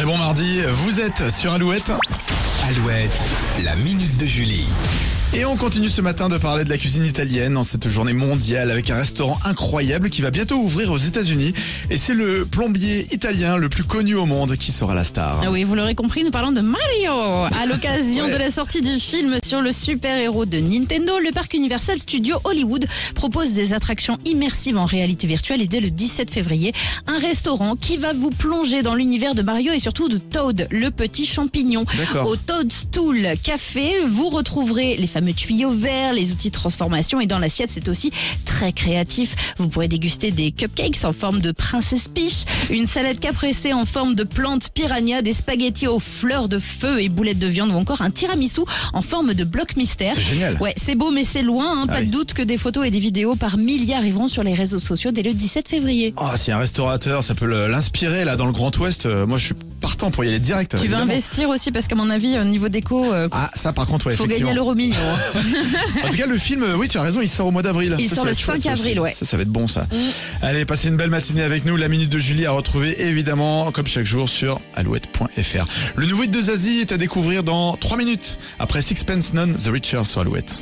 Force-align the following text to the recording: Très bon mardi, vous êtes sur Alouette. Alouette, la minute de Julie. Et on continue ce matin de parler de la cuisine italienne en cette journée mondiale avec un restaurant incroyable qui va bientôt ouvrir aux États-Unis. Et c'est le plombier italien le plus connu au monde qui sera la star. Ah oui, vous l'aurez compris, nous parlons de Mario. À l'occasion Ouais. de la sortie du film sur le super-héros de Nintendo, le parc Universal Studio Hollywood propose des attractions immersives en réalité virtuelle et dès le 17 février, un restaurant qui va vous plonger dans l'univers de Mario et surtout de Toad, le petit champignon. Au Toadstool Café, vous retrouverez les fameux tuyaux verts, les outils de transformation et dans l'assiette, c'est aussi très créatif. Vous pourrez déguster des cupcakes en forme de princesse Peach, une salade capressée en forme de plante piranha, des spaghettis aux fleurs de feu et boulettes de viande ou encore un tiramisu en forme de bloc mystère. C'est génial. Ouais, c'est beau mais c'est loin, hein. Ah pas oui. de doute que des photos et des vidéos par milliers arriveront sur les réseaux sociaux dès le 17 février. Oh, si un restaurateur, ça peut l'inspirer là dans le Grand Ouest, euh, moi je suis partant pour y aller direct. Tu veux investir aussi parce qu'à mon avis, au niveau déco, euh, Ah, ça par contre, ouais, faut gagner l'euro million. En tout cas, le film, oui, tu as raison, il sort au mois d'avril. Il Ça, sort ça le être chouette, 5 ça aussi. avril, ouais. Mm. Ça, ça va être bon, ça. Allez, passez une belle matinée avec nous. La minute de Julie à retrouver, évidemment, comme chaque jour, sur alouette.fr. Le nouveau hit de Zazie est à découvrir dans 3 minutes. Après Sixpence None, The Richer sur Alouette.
Très 0.00 0.06
bon 0.08 0.16
mardi, 0.16 0.60
vous 0.72 0.98
êtes 0.98 1.30
sur 1.30 1.52
Alouette. 1.52 1.92
Alouette, 2.70 3.22
la 3.62 3.76
minute 3.76 4.16
de 4.16 4.24
Julie. 4.24 4.64
Et 5.32 5.44
on 5.44 5.54
continue 5.54 5.88
ce 5.88 6.00
matin 6.00 6.28
de 6.28 6.38
parler 6.38 6.64
de 6.64 6.70
la 6.70 6.76
cuisine 6.76 7.04
italienne 7.04 7.56
en 7.56 7.62
cette 7.62 7.88
journée 7.88 8.12
mondiale 8.12 8.72
avec 8.72 8.90
un 8.90 8.96
restaurant 8.96 9.38
incroyable 9.44 10.10
qui 10.10 10.22
va 10.22 10.32
bientôt 10.32 10.56
ouvrir 10.56 10.90
aux 10.90 10.96
États-Unis. 10.96 11.52
Et 11.88 11.96
c'est 11.98 12.14
le 12.14 12.44
plombier 12.44 13.06
italien 13.14 13.56
le 13.56 13.68
plus 13.68 13.84
connu 13.84 14.16
au 14.16 14.26
monde 14.26 14.56
qui 14.56 14.72
sera 14.72 14.92
la 14.92 15.04
star. 15.04 15.40
Ah 15.44 15.52
oui, 15.52 15.62
vous 15.62 15.76
l'aurez 15.76 15.94
compris, 15.94 16.24
nous 16.24 16.32
parlons 16.32 16.50
de 16.50 16.60
Mario. 16.60 17.12
À 17.12 17.64
l'occasion 17.66 18.24
Ouais. 18.24 18.32
de 18.32 18.38
la 18.38 18.50
sortie 18.50 18.82
du 18.82 18.98
film 18.98 19.36
sur 19.44 19.60
le 19.60 19.70
super-héros 19.70 20.46
de 20.46 20.58
Nintendo, 20.58 21.12
le 21.24 21.30
parc 21.30 21.54
Universal 21.54 22.00
Studio 22.00 22.38
Hollywood 22.42 22.86
propose 23.14 23.52
des 23.52 23.72
attractions 23.72 24.18
immersives 24.24 24.78
en 24.78 24.84
réalité 24.84 25.28
virtuelle 25.28 25.62
et 25.62 25.68
dès 25.68 25.80
le 25.80 25.90
17 25.90 26.28
février, 26.32 26.74
un 27.06 27.18
restaurant 27.20 27.76
qui 27.76 27.98
va 27.98 28.12
vous 28.14 28.30
plonger 28.30 28.82
dans 28.82 28.94
l'univers 28.96 29.36
de 29.36 29.42
Mario 29.42 29.72
et 29.72 29.78
surtout 29.90 30.08
de 30.08 30.18
Toad, 30.18 30.68
le 30.70 30.92
petit 30.92 31.26
champignon. 31.26 31.84
Au 32.24 32.36
Toadstool 32.36 33.30
Café, 33.42 33.96
vous 34.06 34.28
retrouverez 34.28 34.96
les 34.96 35.08
fameux 35.08 35.32
tuyaux 35.32 35.72
verts, 35.72 36.12
les 36.12 36.30
outils 36.30 36.50
de 36.50 36.54
transformation 36.54 37.20
et 37.20 37.26
dans 37.26 37.40
l'assiette, 37.40 37.70
c'est 37.72 37.88
aussi 37.88 38.12
très 38.44 38.72
créatif. 38.72 39.54
Vous 39.58 39.68
pourrez 39.68 39.88
déguster 39.88 40.30
des 40.30 40.52
cupcakes 40.52 41.04
en 41.04 41.12
forme 41.12 41.40
de 41.40 41.50
princesse 41.50 42.06
Peach, 42.06 42.44
une 42.70 42.86
salade 42.86 43.18
capressée 43.18 43.72
en 43.72 43.84
forme 43.84 44.14
de 44.14 44.22
plante 44.22 44.68
piranha, 44.68 45.22
des 45.22 45.32
spaghettis 45.32 45.88
aux 45.88 45.98
fleurs 45.98 46.48
de 46.48 46.60
feu 46.60 47.02
et 47.02 47.08
boulettes 47.08 47.40
de 47.40 47.48
viande 47.48 47.72
ou 47.72 47.74
encore 47.74 48.02
un 48.02 48.12
tiramisu 48.12 48.60
en 48.92 49.02
forme 49.02 49.34
de 49.34 49.42
bloc 49.42 49.74
mystère. 49.74 50.14
C'est 50.14 50.20
génial. 50.20 50.56
Ouais, 50.60 50.74
c'est 50.76 50.94
beau 50.94 51.10
mais 51.10 51.24
c'est 51.24 51.42
loin, 51.42 51.80
hein. 51.80 51.84
Ah 51.88 51.94
pas 51.94 51.98
oui. 51.98 52.06
de 52.06 52.12
doute 52.12 52.32
que 52.32 52.42
des 52.42 52.58
photos 52.58 52.86
et 52.86 52.92
des 52.92 53.00
vidéos 53.00 53.34
par 53.34 53.58
milliers 53.58 53.94
arriveront 53.94 54.28
sur 54.28 54.44
les 54.44 54.54
réseaux 54.54 54.78
sociaux 54.78 55.10
dès 55.10 55.22
le 55.22 55.34
17 55.34 55.68
février. 55.68 56.14
Oh, 56.16 56.28
si 56.36 56.52
un 56.52 56.58
restaurateur, 56.58 57.24
ça 57.24 57.34
peut 57.34 57.66
l'inspirer 57.66 58.24
là 58.24 58.36
dans 58.36 58.46
le 58.46 58.52
Grand 58.52 58.76
Ouest, 58.78 59.06
euh, 59.06 59.26
moi 59.26 59.36
je 59.36 59.46
suis 59.46 59.54
partant 59.80 60.10
pour 60.10 60.24
y 60.24 60.28
aller 60.28 60.38
direct. 60.38 60.76
Tu 60.80 60.88
veux 60.88 60.96
investir 60.96 61.48
aussi 61.48 61.72
parce 61.72 61.88
qu'à 61.88 61.94
mon 61.96 62.10
avis, 62.10 62.38
au 62.38 62.44
niveau 62.44 62.68
déco, 62.68 63.12
euh, 63.12 63.28
Ah, 63.32 63.50
ça 63.54 63.72
par 63.72 63.86
contre, 63.86 64.06
ouais, 64.06 64.14
faut 64.16 64.26
gagner 64.26 64.52
l'euro 64.54 64.74
million. 64.74 64.96
En 66.04 66.08
tout 66.08 66.16
cas, 66.16 66.26
le 66.26 66.38
film, 66.38 66.64
oui, 66.78 66.88
tu 66.88 66.98
as 66.98 67.02
raison, 67.02 67.20
il 67.20 67.28
sort 67.28 67.46
au 67.46 67.50
mois 67.50 67.62
d'avril. 67.62 67.96
Il 67.98 68.08
Ça, 68.08 68.14
sort 68.16 68.24
ça 68.24 68.30
le 68.30 68.32
être 68.32 68.40
chouette, 68.40 68.62
5 68.62 68.68
ça 68.68 68.72
aussi. 68.74 68.82
avril, 68.82 69.00
ouais. 69.00 69.10
Mm. 69.10 69.14
Ça, 69.14 69.24
ça 69.26 69.36
va 69.36 69.42
être 69.42 69.48
bon, 69.50 69.68
ça. 69.68 69.86
Allez, 70.42 70.64
passez 70.64 70.88
une 70.88 70.96
belle 70.96 71.10
matinée 71.10 71.42
avec 71.42 71.64
nous. 71.64 71.76
La 71.76 71.88
minute 71.88 72.10
de 72.10 72.18
Julie 72.18 72.46
à 72.46 72.50
retrouver, 72.52 73.00
évidemment, 73.02 73.70
comme 73.72 73.86
chaque 73.86 74.06
jour, 74.06 74.28
sur 74.28 74.60
alouette.fr. 74.74 75.64
Le 75.96 76.06
nouveau 76.06 76.24
hit 76.24 76.30
de 76.30 76.40
Zazie 76.40 76.80
est 76.80 76.92
à 76.92 76.96
découvrir 76.96 77.42
dans 77.42 77.76
3 77.76 77.96
minutes. 77.96 78.36
Après 78.58 78.82
Sixpence 78.82 79.34
None, 79.34 79.54
The 79.56 79.68
Richer 79.68 80.04
sur 80.04 80.20
Alouette. 80.20 80.58